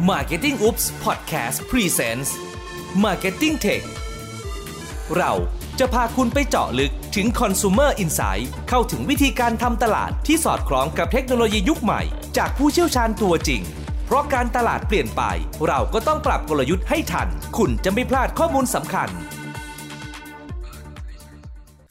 [0.00, 2.30] Marketing Oops Podcast Presents
[3.04, 3.84] Marketing Tech
[5.16, 5.32] เรา
[5.78, 12.02] จะพาคุณไปเจาะลึกถึง Consumer Insight เข้าถึงวิธีการทำตลาดที่สอดคล้องกับเทคโนโลยียุคใหม่
[12.36, 13.62] จากผู้เชี่ยวชาญตัวจริง
[14.06, 15.22] เพราะการตลาดเปลี่ยนไป
[15.66, 19.08] เราก็ต้องปรับกลยุทธ์ให้ทัน คุณจะไม่พลาดข้อมูลสำคัญ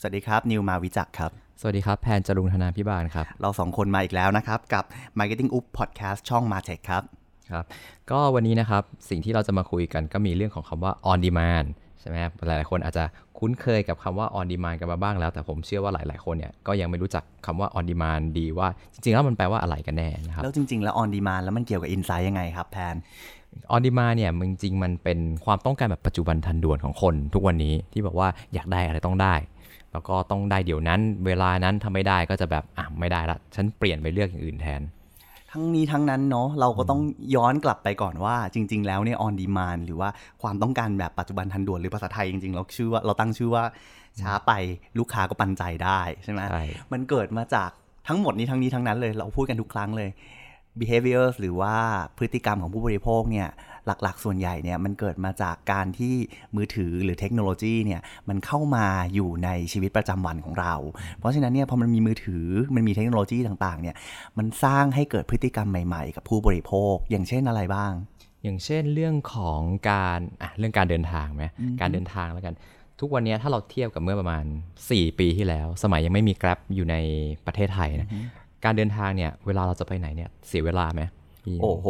[0.01, 1.31] สวัสดีครับ นิวมาวิจักรครับ
[1.61, 4.83] สวัสดีครับ แพนจรุงธนาพิบาลครับ เราสองคนมาอีกแล้วนะครับ กับ
[5.19, 7.65] Marketing Up Podcast ช่อง m a t e c h ครับ ครับ
[8.11, 11.67] ก็วันนี้นะครับสิ่งที่เราจะมาคุยกันก็มีเรื่องของคำว่า on demand
[11.99, 13.03] ใช่ไหมครับหลายๆคนอาจจะ
[13.39, 22.95] คุ้นเคยกับคำว่า on demand กันมาบ้างแล้ว แต่ผมเชื่อว่าหลายๆคนเนี่ยก็ยังไม่รู้จักคำว่า on demand ดีว่าจริงๆ แล้วมันแปลว่าอะไรกันแน่นะครับแล้วจริง ๆ แล้ว On Demand แล้วมันเกี่ยวกับ Insight ยังไงครับแพน
[23.75, 29.35] on demand เนี่ยมันจริงๆ มันเป็นความต้องการแบบปัจจุบันทันด่วนของคนทุกวันนี้ที่บอกว่าอยากได้อะไรต้องได้
[29.91, 34.81] แล้วก็ต้องได้เดี๋ยวนั้น เวลานั้นทำไม่ได้ก็จะแบบอะไม่ได้ละฉันเปลี่ยนไปเลือกอย่างอื่นแทน
[35.55, 37.01] ทั้งนี้ทั้งนั้นเนาะเราก็ต้อง
[37.35, 40.09] ย้อนกลับไปก่อนว่าจริง ๆ แล้วเนี่ย On Demand หรือว่า
[40.41, 43.63] ความต้องการแบบปัจจุบันทันด่วนหรือภาษาไทยจริงๆเราชื่อว่าเราตั้งชื่อว่า
[44.21, 44.51] ช้าไป
[44.99, 47.69] ลูกค้าก็ปันใจได้ใช่ไหมใช่มันเกิดมาจาก
[48.07, 50.09] ทั้งหมดนี้ทั้งนี้ทั้งนั้นเลย เราพูดกันทุกครั้งเลย
[50.79, 51.75] behavior หรือว่า
[52.17, 53.49] พฤติกรรมของผู้บริโภคเนี่ย
[53.85, 56.13] หลักๆ ส่วนใหญ่เนี่ยมันเกิดมาจากการที่
[56.55, 60.73] มือถือหรือเทคโนโลยีเนี่ยมันเข้ามาอยู่ในชีวิตประจำวันของเรา
[61.19, 63.95] เพราะฉะนั้นเนี่ยพอมันมีมือถือมันมีเทคโนโลยีต่างๆเนี่ย
[64.37, 67.93] มันสร้างให้เกิดพฤติกรรมใหม่ๆ กับผู้บริโภค อย่างเช่นอะไรบ้าง
[68.43, 71.43] อย่างเช่นเรื่องของการอะเรื่องการเดินทางไหม
[71.81, 72.55] การเดินทางแล้วกัน
[72.99, 74.45] ทุกวันนี้ถ้าเราเทียบกับเมื่อประมาณ
[74.81, 76.95] 4 ปีที่แล้ว สมัยยังไม่มี Grab อยู่ใน
[77.45, 78.09] ประเทศไทยนะ
[78.63, 81.01] การเดินทางเนี่ย เวลาเราจะไปไหนเนี่ย เสียเวลาไหม
[81.45, 81.87] พี่โอ้โห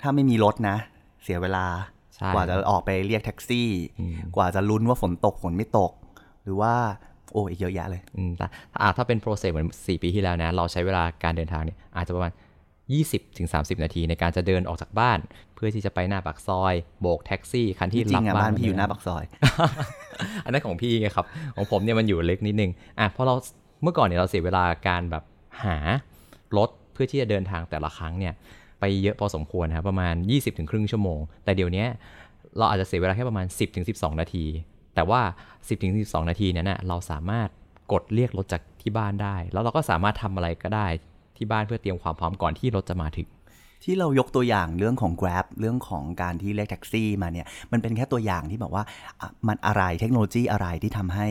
[0.00, 0.76] ถ้าไม่มีรถนะ
[1.24, 1.64] เสียเวลา
[2.14, 3.68] ใช่กว่าจะออกไปเรียกแท็กซี่
[4.36, 5.92] กว่าจะลุ้นว่าฝนตกฝนไม่ตก
[6.42, 6.74] หรือว่า
[7.32, 8.46] โอ้อีกเยอะแยะเลยอืมแต่
[8.80, 12.32] อะถ้าเป็นโปรเซสเหมือน 4 ปีที่แล้วนะ เราใช้เวลาการเดินทางเนี่ยอาจจะประมาณ
[12.82, 15.18] 20-30ถึง30นาทีในการจะเดินออกจากบ้าน
[15.54, 19.24] เพื่อที่จะไปหน้าปากซอย โบกแท็กซี่คันที่จริรับงๆอะบ้าบ้านนพี่อยู่หน้าปากซอย
[20.44, 23.34] อันนั้นของพี่ไงครับ ของผมเนี่ยมันอยู่เล็กนิดนึงอะเพราะเรา
[23.82, 25.24] เมื่อก่อนเนี่ยเราเสียเวลาการแบบ
[25.64, 25.76] หา
[26.56, 28.34] รถเพื่อที่จะเดินทางแต่ละครั้งเนี่ย
[28.80, 31.84] ไปเยอะพอสมควรนะครับประมาณ20ถึงครึ่งชั่วโมง แต่เดี๋ยวนี้
[32.58, 34.44] เราอาจจะเสียเวลาแค่ประมาณ 10ถึง12นาที
[34.94, 35.20] แต่ว่า
[35.52, 37.48] 10ถึง12นาทีนั้นนะเราสามารถ
[37.92, 40.86] กดเรียกรถจากที่บ้านได้ แล้วเราก็สามารถทำอะไรก็ได้
[41.36, 43.26] ที่บ้านเพื่อเตรียมความพร้อมก่อนที่รถจะมาถึง
[43.84, 48.84] ที่เรายกตัวอย่างเรื่องของ Grab เรื่องของการที่เรียกแท็กซี่มาเนี่ยมันเป็นแค่ตัวอย่างที่แบบว่า
[49.20, 51.26] อะมันอะไรเทคโนโลยีอะไรที่ทำให้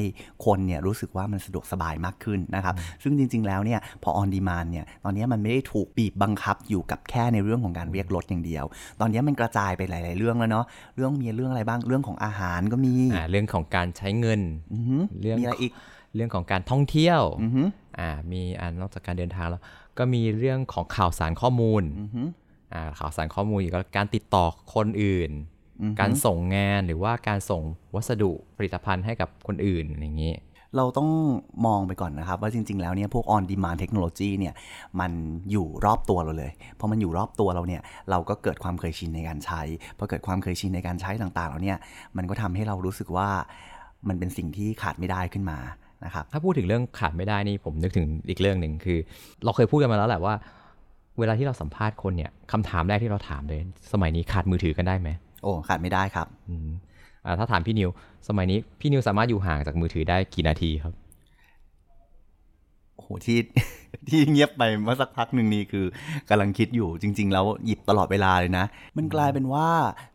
[0.45, 8.65] คนเนี่ยรู้สึกว่ามันสะดวกสบายมากขึ้นนะครับซึ่งจริง ๆ แล้วเนี่ยพอ on demand เนี่ยตอนนี้มันไม่ได้ถูกบีบบังคับอยู่กับแค่ในเรื่องของการเรียกรถอย่างเดียว
[8.99, 14.41] ตอนนี้มันกระจายไปหลาย ๆ เรื่องแล้วเนาะเรื่องมีเรื่องอะไรบ้างเรื่องของอาหารก็มีอ่าเรื่องของการใช้เงิน
[14.73, 15.73] อือหือเรื่องมีอะไรอีก
[16.15, 17.67] เรื่องของการท่องเที่ยวอือหือ
[17.99, 19.61] อ่ามีอ่านอกจากการเดินทางแล้ว
[19.97, 22.27] ก็มีเรื่องของข่าวสารข้อมูลอือหือ
[22.73, 24.45] อ่าข่าวสารข้อมูลอีกแล้วการติดต่อ
[24.75, 25.31] คนอื่น
[25.81, 27.61] อือหือการส่งงานหรือว่าการส่ง
[27.95, 30.35] วัสดุผลิตภัณฑ์ให้กับคนอื่นอย่างนี้
[30.77, 31.09] เราต้อง
[31.65, 34.53] มองไปก่อนนะครับ ว่าจริง ๆ แล้วเนี่ยพวก on demand technology เนี่ย
[34.99, 35.11] มัน
[35.51, 39.61] อยู่รอบตัวเราเลยพอมันอยู่รอบตัวเราเนี่ยเราก็เกิดความเคยชินในการใช้
[39.97, 41.77] พอเกิดความเคยชินในการใช้ต่างๆแล้วเนี่ย
[42.17, 43.29] มันก็ทำให้เรารู้สึกว่า
[44.07, 45.57] มันเป็นสิ่งที่ขาดไม่ได้ขึ้นมา
[46.03, 48.97] นะครับถ้าพูดถึงเรื่องขาดไม่ได้นี่ผมนึกถึงอีกเรื่องหนึ่งคือ
[49.43, 50.33] เราเคยพูดกันมาแล้วแหละว่า
[51.19, 53.61] เวลาที่เราสัมภาษณ์คนเนี่ยคำถามแรกที่เราถามเลย
[53.93, 55.09] สมัยนี้ขาดมือถือกันได้ไหม
[55.43, 56.69] โอ้ขาดไม่ได้ครับอืม
[57.25, 57.89] อ่าถ้าถามพี่นิว
[58.27, 60.93] สมัยนี้พี่นิวสามารถอยู่ห่างจากมือถือได้กี่นาทีครับ
[63.05, 63.39] โอ้โหที่
[64.09, 65.85] ที่เงียบไปเมื่อสักพักหนึ่งนี่คือ
[66.29, 68.65] กำลังคิดอยู่จริง ๆ แล้วหยิบตลอดเวลาเลยนะ
[68.97, 69.67] มันกลายเป็นว่า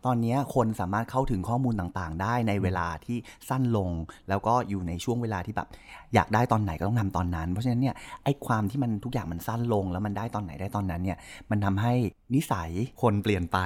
[0.06, 3.16] ตอนนี้คนสามารถเข้าถึงข้อมูลต่างๆ ได้ในเวลาที่
[3.48, 3.90] สั้นลง
[4.28, 5.68] แล้วก็อยู่ในช่วงเวลาที่แบบ
[6.14, 11.18] อยากได้ตอนไหนก็ต้องทำตอนนั้น เพราะฉะนั้นเนี่ยไอ้ความที่มันทุกอย่างมันสั้นลง แล้วมันได้ตอนไหนได้ตอนนั้นเนี่ย
[11.50, 11.92] มันทำให้
[12.34, 12.70] นิสัย
[13.02, 13.58] คนเปลี่ยนไป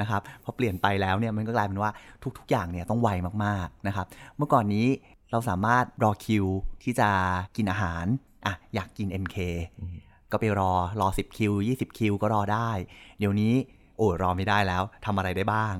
[0.00, 1.90] นะครับพอเปลี่ยนไปแล้วเนี่ยมันก็กลายเป็นว่า
[2.38, 3.08] ทุก ๆ อย่างเนี่ยต้องไว
[3.44, 4.06] มากๆนะครับ
[4.36, 4.86] เมื่อก่อนนี้
[5.30, 6.46] เราสามารถรอคิว
[6.82, 7.08] ที่จะ
[7.56, 8.04] กินอาหาร
[8.46, 9.36] อะอยากกิน MK
[10.30, 12.70] ก็ไปรอรอ 10 คิว 20 คิวก็รอได้
[13.18, 13.52] เดี๋ยวนี้
[13.96, 15.76] โอ้รอไม่ได้แล้วทำอะไรได้บ้าง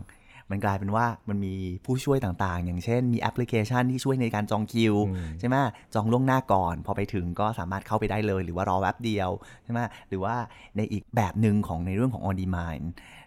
[0.50, 1.54] มันกลายเป็นว่ามันมี
[1.84, 4.94] ผู้ช่วยต่างๆ อย่างเช่นมีแอปพลิเคชันที่ช่วยในการจองคิว
[5.40, 5.56] ใช่ไหม
[5.94, 9.30] จองล่วงหน้าก่อน พอไปถึงก็สามารถเข้าไปได้เลย หรือว่ารอแวบเดียว
[9.64, 10.34] ใช่ไหมหรือว่า
[10.76, 12.84] ในอีกแบบหนึ่งของในเรื่องของ on demand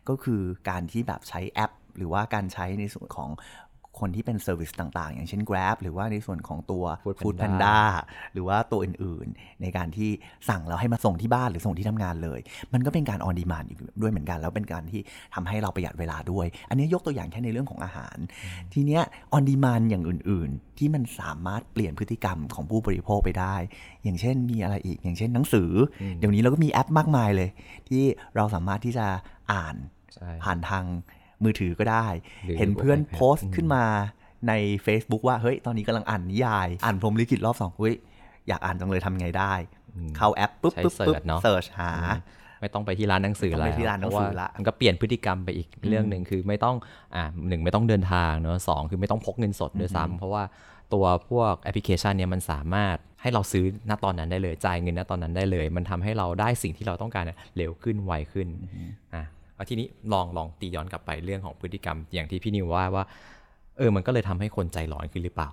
[0.09, 3.29] ก็คือการที่แบบใช้แอป หรือว่าการใช้ในส่วนของ
[3.99, 7.79] คนที่เป็น service ต่างๆ อย่างเช่น Grab หรือว่าในส่วนของตัว Food Food Panda Panda
[8.33, 10.09] หรือว่าตัวอื่นๆ ในการที่
[10.49, 12.39] สั่งแล้วให้มาส่งที่บ้านหรือส่งที่ทำงานเลย
[12.73, 15.01] มันก็เป็นการ on demand อยู่ด้วยเหมือนกัน แล้วเป็นการที่
[15.35, 18.17] ทำให้เราประหยัดเวลาด้วย อันนี้ยกตัวอย่างแค่ในเรื่องของอาหาร
[18.73, 19.03] ทีเนี้ย
[19.35, 23.55] on demand อย่างอื่น ๆ ที่มันสามารถเปลี่ยนพฤติกรรมของผู้บริโภคไปได้
[24.03, 25.71] อย่างเช่นมีอะไรอีก อย่างเช่นหนังสือ
[26.01, 27.49] อเดี๋ยวนี้เราก็มีแอปมากมายเลย
[27.89, 28.03] ที่
[28.35, 29.07] เราสามารถที่จะ
[29.51, 29.75] อ่าน
[30.13, 30.85] ใช่ผ่านทาง
[31.43, 32.07] มือถือก็ได้
[32.45, 33.83] หรือเห็นเพื่อน iPad โพสต์ขึ้นมา
[34.47, 34.53] ใน
[34.85, 37.95] Facebook ว่าเฮ้ยตอนนี้กำลังอ่านนิยาย อ่านพรหมลิขิตรอบสองเฮ้ย
[38.47, 39.53] อยากอ่านจังเลยทำไงได้
[40.17, 41.91] เข้าแอปปุ๊บใช้ปุ๊บปุ๊บ search เนอะเสิร์ชหา
[42.61, 46.75] ไม่ต้องไปที่ร้านหนังสือไม่ต้องแล้วไปที่ร้านหนังสือละเพราะว่ามันก็เปลี่ยนพฤติกรรมไปอีกเรื่องหนึ่งคือไม่ต้อง
[47.15, 50.43] อ่าหนึ่งไม่ต้องเดินทางเนอะสองคือไม่ต้องพกเงินสดด้วยซ้ำเพราะว่า
[50.93, 58.47] ตัวพวกแอปพลิเคชันเนี่ยมันสามารถให้เราซื้อณตอนนั้นได้เลยจ่ายเงินณตอนนั้นได้เลย มันทำให้เราได้สิ่งที่เราต้องการเนี่ยเร็วขึ้นไวขึ้น
[59.15, 59.36] อะเอา
[59.69, 63.03] ทีนี้ลองลองตีย้อนกลับไปเรื่องของพฤติกรรม อย่างที่พี่นิวว่าว่า
[63.77, 65.49] เออมันก็เลยทำให้คนใจร้อนขึ้นหรือเปล่า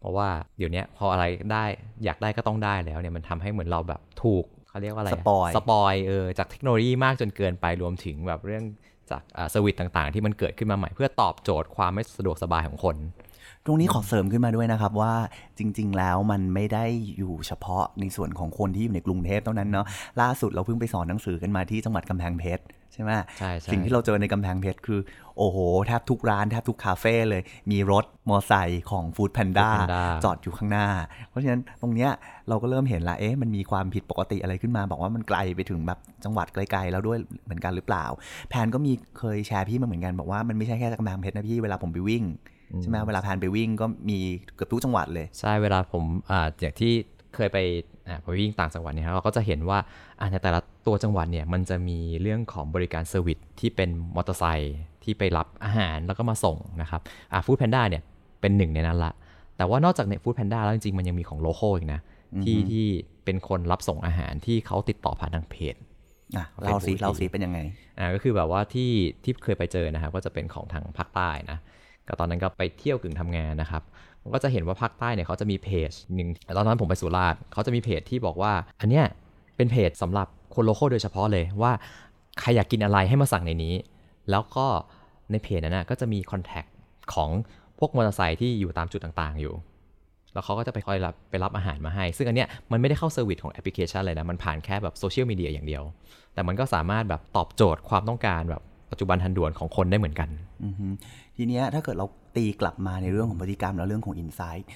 [0.00, 1.64] เพราะว่าเดี๋ยวเนี้ยพออะไรได้
[2.04, 8.64] อยากได้ก็ต้องได้แล้วเนี่ยมันทำให้เหมือนเราแบบถูกเขาเรียกว่าอะไระ spoil spoil เออจากเทคโนโลยีมากจนเกินไปรวมถึงแบบเรื่อง
[9.10, 12.96] จากอ่าสวิตต่างๆ ที่มันเกิดขึ้นมาใหม่เพื่อตอบโจทย์ความไม่สะดวกสบายของคน
[13.64, 15.14] ตรงนี้ขอเสริมขึ้นมาด้วยนะครับว่า
[15.58, 16.84] จริง ๆ แล้วมันไม่ได้
[17.18, 19.86] อยู่เฉพาะในส่วนของคนที่อยู่ในกรุงเทพเท่านั้นเนาะ
[20.20, 22.62] ล่าสุดเราเพิ่งไปสอนหนังสือกันมาที่จังหวัดกำแพงเพชร
[22.92, 25.00] ใช่ไหมใช่ใช่สิ่งที่เราเจอในกำแพงเพชรคือ
[25.38, 30.86] โอ้โห แทบทุกร้าน แทบทุกคาเฟ่เลย มีรถมอไซค์ของฟู้ดแพนด้า Foodpanda จอดอยู่ข้างหน้า
[31.28, 32.10] เพราะฉะนั้นตรงเนี้ย
[32.48, 38.04] เราก็เริ่มเห็นละเอ๊ะมันมีความผิดปกติอะไรขึ้นมา บอกว่ามันไกลไปถึงแบบจังหวัดไกลๆแล้วด้วยเหมือนกันหรือเปล่า
[38.48, 42.24] แพนก็มีเคยแชร์พี่มาเหมือนกันบอกว่ามันไม่ใช่แค่กำแพงเพชรนะพี่เวลาผมไปวิ่ง
[42.82, 44.18] ใช่ไหมเวลาแพนไปวิ่งก็มี
[44.54, 46.92] เกือบทุกจังหวัดเลยใช่เวลาผมอ่าอย่างที่
[47.34, 47.58] เคยไป
[48.08, 49.78] อ่าไปวิ่งต่างจังหวัดเนี่ยครับเราก็จะเห็นว่า
[50.20, 57.00] อ่าในแต่ละ ตัวจังหวัดเนี่ยมันจะมีเรื่องของบริการ service ที่เป็นมอเตอร์ไซค์ที่ไปรับอาหารแล้วก็มาส่งนะครับ
[57.32, 58.02] อ่าฟู้ดแพนด้าเนี่ย
[58.40, 59.12] เป็นหนึ่งในนั้นละ
[59.56, 62.00] แต่ว่านอกจากในฟู้ดแพนด้าแล้วจริงๆ มันยังมีของโลโก้อีกนะ
[62.44, 62.86] ที่ที่
[63.24, 65.74] เป็นคนรับส่งอาหารที่เขาติดต่อผ่านทางเพจ
[66.36, 67.58] อะเราสิ Facebook เราสิเป็นยังไง
[67.98, 68.90] อ่าก็คือแบบว่าที่
[69.24, 71.58] ที่เคยไปเจอนะครับก็จะเป็นของทางภาคใต้นะ
[72.08, 73.82] ก็ตอนนั้นก็ไปเที่ยวกึ่งทำงานนะครับ
[74.22, 79.04] ผมก็จะเห็นว่าภาคใต้เนี่ยเขาจะมีเพจหนึ่งตอนนั้นผมไปสุราษฎร์เขาจะมีเพจที่บอกว่า อันเนี้ย
[79.56, 81.72] เป็นเพจสำหรับ คน local โดยเฉพาะเลยว่า
[82.40, 83.74] ใครอยากกินอะไรให้มาสั่งในนี้
[84.30, 84.66] แล้วก็
[85.30, 86.64] ในเพจนั้นนะก็จะมี contact
[87.14, 87.30] ของ
[87.78, 89.54] พวกมอเตอร์ไซค์ที่อยู่ตามจุดต่างๆอยู่
[90.32, 95.82] แล้วเขาก็จะไปคอยรับไปรับอาหารมาให้ ซึ่งอันเนี้ยมันไม่ได้เข้า service ของแอปพลิเคชันเลยนะ มันผ่านแค่แบบโซเชียลมีเดียอย่างเดียว
[96.34, 100.28] แต่มันก็สามารถแบบตอบโจทย์ความต้องการแบบ ปัจจุบันทันด่วนของคนได้เหมือนกัน
[101.36, 102.06] ทีเนี้ยถ้าเกิดเรา
[102.36, 104.66] ตีกลับมาในเรื่องของพฤติกรรม แล้วเรื่องของ insight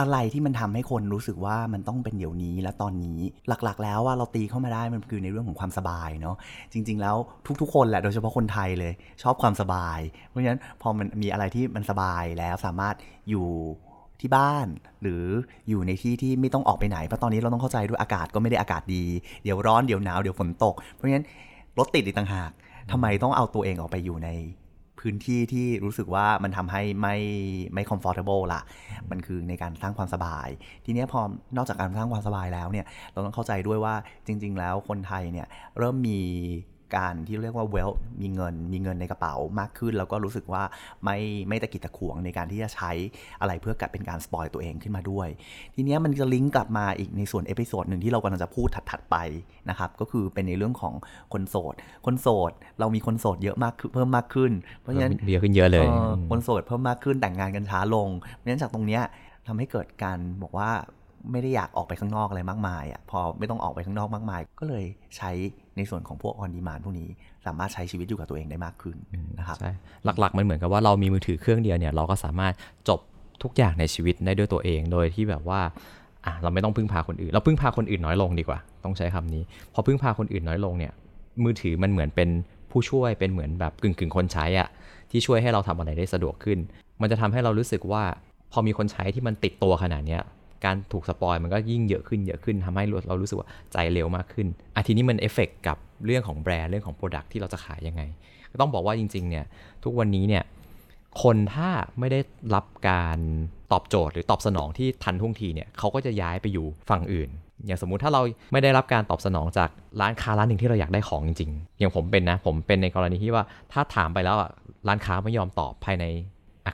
[0.00, 3.18] อะไรที่มันทำให้คนรู้สึกว่ามันต้องเป็นเดี๋ยวนี้และตอนนี้
[3.48, 6.36] หลักๆ แล้วว่าเราตีเข้ามาได้มันคือในเรื่องของความสบายเนาะ
[6.72, 7.16] จริง ๆ แล้ว
[7.60, 12.94] ทุก ๆ คนแหละโดยเฉพาะคนไทยเลย ชอบความสบาย เพราะฉะนั้นพอมันมีอะไรที่มันสบายแล้วสามารถ
[13.30, 13.46] อยู่
[14.20, 14.66] ที่บ้าน
[15.02, 15.24] หรือ
[15.68, 19.04] อยู่ในที่ที่ไม่ต้องออกไปไหนเพราะตอนนี้เราต้องเข้าใจด้วยอากาศก็ไม่ได้อากาศดี
[19.42, 21.26] เดี๋ยวร้อนเดี๋ยวหนาวเดี๋ยวฝนตก เพราะฉะนั้น
[21.78, 22.50] รถติดอีกต่างหาก
[22.92, 24.30] ทำไมต้องเอาตัวเองออกไปอยู่ใน
[25.00, 27.16] พื้นที่ที่รู้สึกว่ามันทำให้ไม่
[27.74, 28.60] ไม่ comfortable ละ
[29.10, 30.48] มันคือในการสร้างความสบาย
[30.84, 31.20] ทีนี้พอ
[31.56, 33.94] นอกจากการสร้างความสบายแล้วเนี่ย เราต้องเข้าใจด้วยว่า
[34.26, 35.46] จริง ๆ แล้วคนไทยเนี่ย
[35.78, 36.20] เริ่มมี
[36.96, 40.62] การที่เรียกว่า wealth มีเงิน มีเงินในกระเป๋ามากขึ้น แล้วก็รู้สึกว่า
[41.04, 42.90] ไม่ไม่ตะขิดตะขวงในการที่จะใช้
[43.40, 45.28] อะไรเพื่อกัดเป็นการ spoil ตัวเองขึ้นมาด้วย
[45.74, 49.16] ทีเนี้ยมันจะลิงก์กลับมาอีกในส่วน episode หนึ่งที่เรากำลังจะพูดถัดๆไป
[49.68, 50.94] นะครับก็คือเป็นในเรื่องของ
[51.32, 51.74] คนโสด
[52.06, 59.02] คนโสดเรามีคนโสดเยอะมากขึ้นเพิ่มมากขึ้น เพราะฉะนั้นเยอะขึ้นเยอะเลยเออมคนโสดเพิ่มมากขึ้นแต่งงานกันช้าลงเพราะฉะนั้นจากตรงเนี้ย
[59.46, 60.70] ทำให้เกิดการบอกว่า
[61.32, 64.84] ไม่ได้อยากออกไปข้างนอกอะไรมากมายอะพอไม่ต้องออกไปข้างนอกมากมาย ก็เลย
[65.16, 65.30] ใช้
[65.76, 67.08] ในส่วนของพวกออนดีมานพวกนี้
[67.46, 68.96] สามารถใช้ชีวิตอยู่กับตัวเองได้มากขึ้น
[69.38, 69.72] นะครับใช่
[70.04, 72.52] หลักๆ มันเหมือนกับว่าเรามีมือถือเครื่องเดียวเนี่ยเราก็สามารถ
[72.88, 73.00] จบ
[73.42, 75.60] ทุกอย่างในชีวิตได้ด้วยตัวเองโดยที่แบบว่า
[76.26, 79.42] อะเราไม่ต้องพึ่งพาคนอื่น เราพึ่งพาคนอื่นน้อยลงดีกว่า ต้องใช้คำนี้
[79.74, 80.92] พอพึ่งพาคนอื่นน้อยลงเนี่ย
[81.44, 82.28] มือถือมันเหมือนเป็น
[82.70, 84.68] ผู้ช่วยเป็นเหมือนแบบกึ่งกึ่งๆคนใช้อะ
[85.10, 86.58] ที่ช่วยให้เราทำอะไรได้สะดวกขึ้น
[87.00, 88.02] มันจะทำให้เรารู้สึกว่า
[88.52, 90.22] พอมีคนใช้ที่มันติดตัวขนาดเนี้ย
[90.64, 95.76] การถูก spoil มันก็ยิ่งเยอะขึ้นเยอะขึ้นทำให้เรารู้สึกว่าใจเร็วมากขึ้นอะทีนี้มันเอฟเฟกกับ
[96.06, 98.02] เรื่องของแบรนด์เรื่องของ product ที่เราจะขายยังไง
[98.52, 99.44] ก็ต้องบอกว่าจริงๆเนี่ย
[99.84, 100.44] ทุกวันนี้เนี่ย
[101.22, 102.20] คนถ้าไม่ได้
[102.54, 103.18] รับการ
[103.72, 107.30] ตอบโจทย์หรือตอบสนองที่ทันท่วงทีเนี่ยเขาก็จะย้ายไปอยู่ฝั่งอื่น
[107.66, 114.50] อย่างสมมุติถ้าเราไม่ได้รับการตอบสนองจากร้านค้าร้านหนึ่งที่เราอยากได้ของจริง ๆ อย่างผมเป็นนะผมเป็นในกรณีที่ว่าถ้าถามไปแล้วอะ
[114.88, 116.04] ร้านค้าไม่ยอมตอบภายใน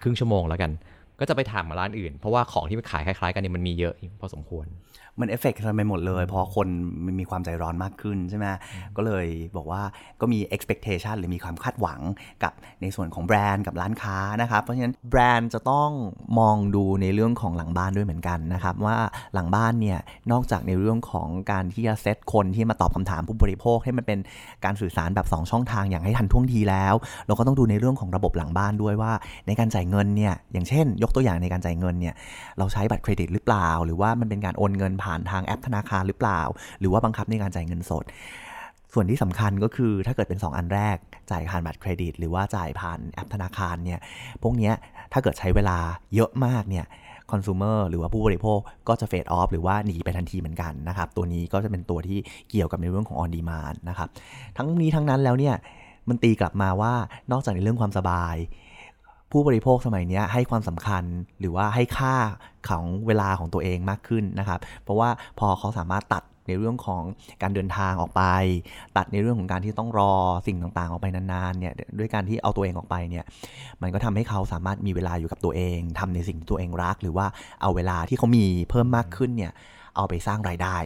[0.03, 0.71] ครึ่งชั่วโมงแล้วกัน
[1.21, 4.67] ก็จะไปถามมาร้านอื่น เพราะว่าของที่ขายคล้ายๆ กันเนี่ยมันมีเยอะพอสมควร
[5.21, 6.67] มันเอฟเฟกต์กันไปหมดเลยเพราะคน
[7.05, 8.47] มันมีความใจร้อนมากขึ้นใช่ไหม
[8.97, 9.83] ก็เลยบอกว่า
[10.21, 12.01] ก็มี expectation หรือมีความคาดหวัง
[12.43, 15.91] กับในส่วนของแบรนด์กับร้านค้านะครับ เพราะฉะนั้นแบรนด์จะต้อง
[16.39, 18.97] มองดูในเรื่องของหลังบ้านด้วยเหมือนกันนะครับ ว่า
[19.35, 19.99] หลังบ้านเนี่ย
[20.33, 24.19] นอกจากในเรื่องของการที่จะเซตคนที่มาตอบคำถามผู้บริโภคให้มันเป็น
[24.65, 26.95] การสื่อสารแบบ 2 ช่องทางอย่างให้ทันท่วงทีแล้ว
[27.27, 29.13] เราก็ต้องดูในเรื่องของระบบหลังบ้านด้วยว่า
[29.47, 32.15] ในการจ่ายเงินเนี่ยอย่างเช่นยกตัวอย่างในการจ่ายเงินเนี่ย
[32.59, 36.41] เราใช้บัตรเครดิตหรือเปล่า หรือว่ามันเป็นการโอนเงินผ่านทางแอปธนาคารหรือเปล่า
[36.81, 38.05] หรือว่าบังคับในการจ่ายเงินสด
[38.93, 40.97] ส่วนที่สำคัญก็คือถ้าเกิดเป็น 2 อันแรก
[41.31, 44.01] จ่ายผ่านบัตรเครดิต หรือว่าจ่ายผ่านแอปธนาคารเนี่ย
[44.43, 44.73] พวกนี้
[45.13, 45.79] ถ้าเกิดใช้เวลา
[46.15, 46.87] เยอะมากเนี่ย
[47.33, 48.59] คอน sumer หรือว่าผู้บริโภค
[48.89, 52.19] ก็จะเฟดออฟหรือว่าหนีไปทันทีเหมือนกันนะครับ ตัวนี้ก็จะเป็นตัวที่
[52.51, 54.09] เกี่ยวกับในเรื่องของ on demand นะครับ
[54.57, 55.55] ทั้งนี้ทั้งนั้นแล้วเนี่ย
[56.09, 56.93] มันตีกลับมาว่า
[57.33, 58.37] นอกจากในเรื่องความสบาย
[59.33, 61.05] ผู้บริโภคสมัยนี้ให้ความสำคัญ
[61.41, 62.15] หรือว่าให้ค่า
[62.69, 67.03] ของเวลาของตัวเองมากขึ้นนะครับ เพราะว่าพอเขาสามารถตัดในเรื่องของ
[67.43, 68.23] การเดินทางออกไป
[68.97, 70.13] ตัดในเรื่องของการที่ต้องรอ
[70.47, 73.25] สิ่งต่างๆ ออกไปนานๆเนี่ยด้วยการที่เอาตัวเองออกไปเนี่ย
[73.83, 77.27] มันก็ทำให้เขาสามารถมีเวลาอยู่กับตัวเองทำในสิ่งที่ตัวเองรัก หรือว่า
[77.63, 79.53] เอาเวลาที่เขามีเพิ่มมากขึ้นเนี่ย
[79.97, 80.77] เอาไปสร้างรายได้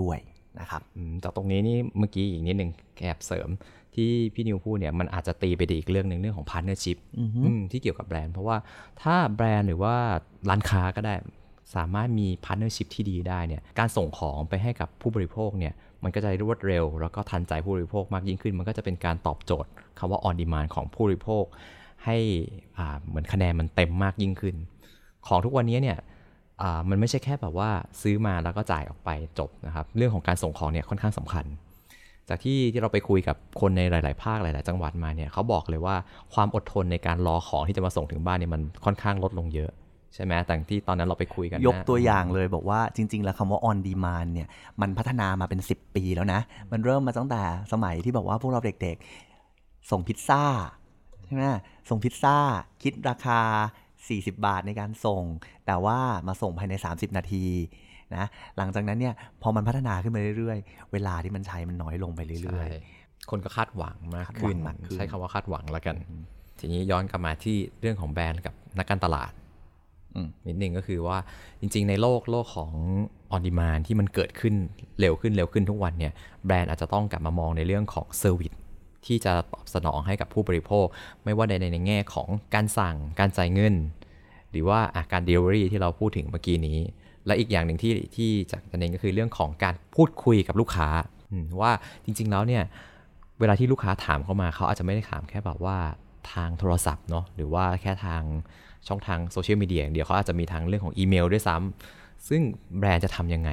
[0.00, 0.18] ด้วย
[0.60, 0.82] นะครับ
[1.22, 3.48] จากตรงนี้นี่เมื่อกี้อีกนิดหนึ่งแอบเสริม
[3.96, 6.96] ที่พี่นิวพูดเนี่ยมันอาจจะตีไปอีกเรื่องหนึ่งเรื่องของพาร์ n เนอร์ชิพ
[7.72, 8.56] ที่เกี่ยวกับแบรนด์ เพราะว่า
[9.02, 9.94] ถ้าแบรนด์หรือว่า
[10.48, 11.14] ร้านค้าก็ได้
[11.74, 21.44] สามารถมีพาร์ n เนอร์ชิพที่ดีได้เนี่ยการส่งของไปให้กับผู้บริโภคเนี่ยมันก็จะรวดเร็ว แล้วก็ทันใจผู้บริโภคมากยิ่งขึ้น มันก็จะเป็นการตอบโจทย์คำว่า on demand ของผู้บริโภค
[22.04, 22.16] ให้
[22.78, 24.56] อ่าเหมือนคะแนนมันเต็มมากยิ่งขึ้น
[25.26, 25.98] ของทุกวันนี้เนี่ย
[26.62, 27.70] อ่ามันไม่ใช่แค่แบบว่า
[28.02, 31.44] ซื้อมาแล้วก็จ่ายออกไปจบนะครับ เรื่องของการส่งของเนี่ยค่อนข้างสำคัญ
[32.28, 35.96] จากที่ที่เราไปคุยกับคนในหลาย ๆ ภาคหลาย ๆ จังหวัดมาเนี่ยเขาบอกเลยว่า
[36.34, 39.70] ความอดทนในการรอของที่จะมาส่งถึงบ้านเนี่ยมันค่อนข้างลดลงเยอะ
[40.14, 44.48] ใช่ไหมแต่ที่ตอนนั้นเราไปคุยกัน ยกตัวอย่างเลยบอกว่าจริง ๆ แล้วคำว่า on demand เนี่ย
[44.80, 46.40] มันพัฒนามาเป็น 10 ปีแล้วนะ
[46.72, 48.96] มันเริ่มมาตั้งแต่สมัยที่บอกว่าพวกเราเด็ก
[49.42, 50.44] ๆ ส่งพิซซ่า
[51.26, 51.42] ใช่ไหม
[51.88, 52.36] ส่งพิซซ่า
[52.82, 53.40] คิดราคา
[53.94, 55.22] 40 บาทในการส่ง
[55.66, 57.46] แต่ว่ามาส่งภายใน 30 นาที
[58.14, 58.24] นะ
[58.56, 62.68] หลังจากนั้นเนี่ยพอมันพัฒนาขึ้นมาเรื่อยๆ เวลาที่มันใช้มันน้อยลงไปเรื่ใช่อย
[63.30, 65.96] คนก็คาดหวังมากคาดหวัขึ้งนมากขึ้นใช้คำว่าคาดหวังแล้วกัน
[66.58, 69.32] ทีนี้ย้อนกลับมาที่เรื่องของแบรนด์กับนักการตลาด
[70.14, 71.18] อืมนิดนึงก็คือว่า
[71.60, 72.72] จริง ๆ ในโลกโลกของ
[73.34, 74.54] on demand ที่มันเกิดขึ้น
[75.00, 76.12] เร็วขึ้นเร็วขึ้นทุกวันเนี่ย
[76.46, 78.52] แบรนด์อาจจะต้องกลับมามองในเรื่องของ service
[79.06, 80.86] ที่จะตอบสนองให้กับผู้บริโภค
[81.24, 83.74] ไม่ว่าในในในแง่ของการสั่งการจ่ายเงิน
[84.50, 86.78] หรือว่าอะการ delivery ที่เราพูดถึงเมื่อกี้นี้
[87.26, 90.88] และอีกอย่างหนึ่งที่ที่จากนันเองก็คือเรื่องของการพูดคุยกับลูกค้า
[91.30, 91.72] อืมว่า
[92.04, 92.62] จริง ๆ แล้วเนี่ย
[93.40, 95.76] เวลาที่ลูกค้าถามเข้ามาเขาอาจจะไม่ได้ถามแค่แบบว่า
[96.32, 98.22] ทางโทรศัพท์เนาะหรือว่าแค่ทาง
[98.88, 102.42] ช่องทางโซเชียลมีเดียอย่างเดียวเขาอาจจะมีทางเรื่องของอีเมลด้วยซ้ำซึ่ง
[102.78, 103.50] แบรนด์จะทำยังไง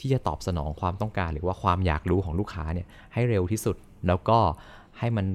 [0.00, 3.76] ที่จะตอบสนองความต้องการ หรือว่าความอยากรู้ของลูกค้าเนี่ยให้เร็วที่สุด
[4.06, 4.38] แล้วก็
[4.98, 5.26] ให้มัน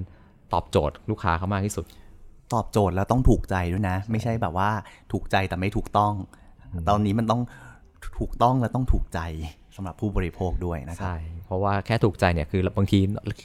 [0.54, 4.70] ตอบโจทย์ลูกค้าเขามากที่สุดๆตอบโจทย์แล้วต้องถูกใจด้วยนะ ไม่ใช่แบบว่า
[5.12, 6.14] ถูกใจแต่ไม่ถูกต้อง
[6.90, 7.42] ตอนนี้มันต้อง
[8.20, 9.20] ถูกต้องและต้องถูกใจ
[9.76, 13.00] สำหรับผู้บริโภคด้วยนะครับใช่เพราะว่าแค่ถูกใจเนี่ยคือบางที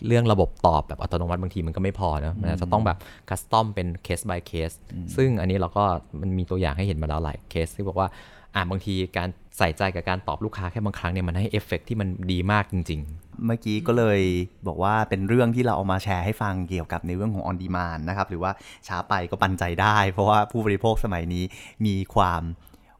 [0.06, 2.98] เรื่องระบบตอบแบบอัตโนมัติบางทีมันก็ไม่พอนะมันอาจจะต้องแบบ
[3.28, 4.70] คัสตอมเป็นเคส by เคส
[5.16, 5.84] ซึ่งอันนี้เราก็
[6.20, 8.08] มันมีตัวอย่างให้เห็นมาแล้วหลายเคสที่บอกว่า
[8.54, 13.02] อ่าบางทีการใส่ใจกับการตอบลูกค้าแค่บางครั้งเนี่ยมันให้เอฟเฟก ที่ี่มันดีมากจริง
[13.46, 14.20] เมื่อกี้ก็เลย
[14.66, 18.52] บอกว่าเป็นเรื่องที่เราเอามาแชร์ให้ฟังเกี่ยวกับในเรื่องของ on demand นะครับ หรือว่า
[18.88, 21.44] ช้าไปก็ปันใจได้ เพราะว่าผู้บริโภคสมัยนี้
[21.86, 22.42] มีความ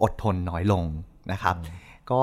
[0.03, 0.85] อดทนน้อยลง
[1.33, 1.57] นะครับ
[2.11, 2.23] ก็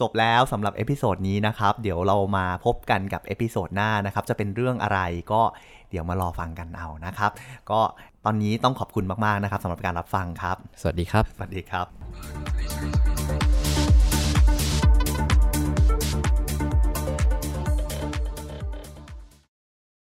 [0.00, 5.00] จบแล้วสำหรับ episode นี้นะครับ เดี๋ยวเรามาพบกันกับ episode หน้านะครับ จะเป็นเรื่องอะไร
[5.32, 5.42] ก็
[5.90, 7.30] เดี๋ยวมารอฟังกันเอานะครับ
[7.70, 7.80] ก็
[8.24, 11.82] ตอนนี้ต้องขอบคุณมาก ๆ นะครับสำหรับการรับฟังครับๆสวัสดีครับ สวัสดีครั
[13.44, 13.47] บ